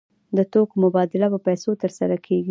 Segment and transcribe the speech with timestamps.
[0.37, 2.39] د توکو مبادله په پیسو ترسره کیږي.